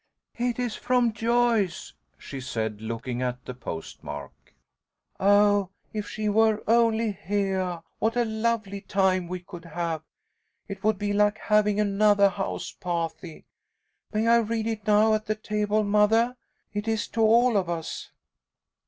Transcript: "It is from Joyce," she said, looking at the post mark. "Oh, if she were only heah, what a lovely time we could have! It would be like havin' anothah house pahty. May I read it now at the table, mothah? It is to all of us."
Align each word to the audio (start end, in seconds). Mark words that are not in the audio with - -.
"It 0.39 0.57
is 0.57 0.75
from 0.75 1.13
Joyce," 1.13 1.93
she 2.17 2.41
said, 2.41 2.81
looking 2.81 3.21
at 3.21 3.45
the 3.45 3.53
post 3.53 4.03
mark. 4.03 4.55
"Oh, 5.19 5.69
if 5.93 6.09
she 6.09 6.27
were 6.27 6.63
only 6.67 7.11
heah, 7.11 7.83
what 7.99 8.15
a 8.17 8.25
lovely 8.25 8.81
time 8.81 9.27
we 9.27 9.41
could 9.41 9.65
have! 9.65 10.01
It 10.67 10.83
would 10.83 10.97
be 10.97 11.13
like 11.13 11.37
havin' 11.37 11.77
anothah 11.77 12.31
house 12.31 12.71
pahty. 12.81 13.43
May 14.11 14.25
I 14.27 14.37
read 14.39 14.65
it 14.65 14.87
now 14.87 15.13
at 15.13 15.27
the 15.27 15.35
table, 15.35 15.83
mothah? 15.83 16.35
It 16.73 16.87
is 16.87 17.07
to 17.09 17.21
all 17.21 17.55
of 17.55 17.69
us." 17.69 18.09